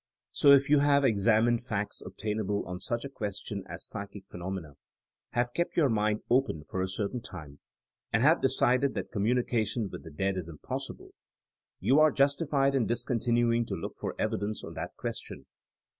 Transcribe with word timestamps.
So 0.31 0.49
if 0.51 0.67
you 0.67 0.79
have 0.79 1.05
examined 1.05 1.61
facts 1.63 2.01
obtainable 2.03 2.65
on 2.65 2.79
such 2.79 3.05
a 3.05 3.07
question 3.07 3.63
as 3.69 3.85
psychic 3.85 4.27
phenomena, 4.27 4.73
have 5.33 5.53
kept 5.53 5.77
your 5.77 5.89
mind 5.89 6.23
open 6.27 6.63
for 6.67 6.81
a 6.81 6.87
certain 6.87 7.21
time, 7.21 7.59
and 8.11 8.23
have 8.23 8.41
decided 8.41 8.95
that 8.95 9.11
com 9.11 9.25
munication 9.25 9.91
with 9.91 10.01
the 10.03 10.09
dead 10.09 10.37
is 10.37 10.47
impossible, 10.47 11.13
you 11.79 11.97
^re 11.97 12.15
justified 12.15 12.73
in 12.73 12.87
discontinuing 12.87 13.63
to 13.67 13.75
look 13.75 13.95
for 13.95 14.15
evidence 14.17 14.63
on 14.63 14.73
that 14.73 14.95
question. 14.97 15.45